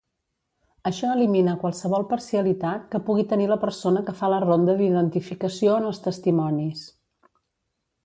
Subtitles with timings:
[0.89, 5.91] Això elimina qualsevol parcialitat que pugui tenir la persona que fa la ronda d"identificació en
[5.93, 6.87] els testimonis.